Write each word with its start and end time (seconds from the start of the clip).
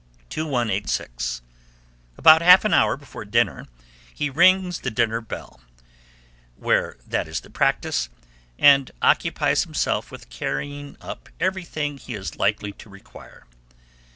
2186. 0.31 1.43
About 2.17 2.41
half 2.41 2.65
an 2.65 2.73
hour 2.73 2.97
before 2.97 3.23
dinner, 3.23 3.67
he 4.11 4.31
rings 4.31 4.79
the 4.79 4.89
dinner 4.89 5.21
bell, 5.21 5.61
where 6.55 6.97
that 7.05 7.27
is 7.27 7.41
the 7.41 7.51
practice, 7.51 8.09
and 8.57 8.89
occupies 9.03 9.61
himself 9.63 10.09
with 10.09 10.31
carrying 10.31 10.97
up 11.01 11.29
everything 11.39 11.99
he 11.99 12.15
is 12.15 12.35
likely 12.35 12.71
to 12.71 12.89
require. 12.89 13.45